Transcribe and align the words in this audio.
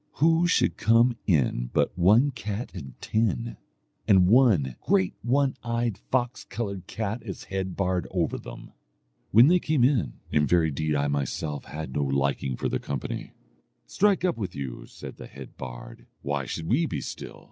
Who 0.13 0.47
should 0.47 0.77
come 0.77 1.15
in 1.27 1.69
but 1.73 1.95
one 1.95 2.31
cat 2.31 2.71
and 2.73 2.99
ten, 3.01 3.57
and 4.07 4.25
one 4.27 4.75
great 4.81 5.13
one 5.21 5.55
eyed 5.63 5.95
fox 6.09 6.43
coloured 6.43 6.87
cat 6.87 7.21
as 7.21 7.43
head 7.53 7.75
bard 7.75 8.07
over 8.09 8.39
them. 8.39 8.71
When 9.29 9.45
they 9.45 9.59
came 9.59 9.83
in, 9.83 10.13
in 10.31 10.47
very 10.47 10.71
deed 10.71 10.95
I 10.95 11.07
myself 11.07 11.65
had 11.65 11.93
no 11.93 12.03
liking 12.03 12.57
for 12.57 12.67
their 12.67 12.79
company. 12.79 13.33
'Strike 13.85 14.25
up 14.25 14.37
with 14.37 14.55
you,' 14.55 14.87
said 14.87 15.17
the 15.17 15.27
head 15.27 15.55
bard, 15.55 16.07
'why 16.23 16.47
should 16.47 16.65
we 16.65 16.87
be 16.87 16.99
still? 17.01 17.39